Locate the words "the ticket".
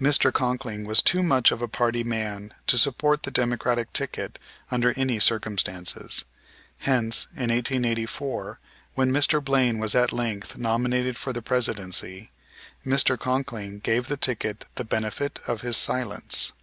14.06-14.64